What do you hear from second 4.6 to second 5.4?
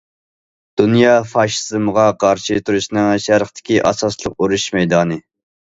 مەيدانى.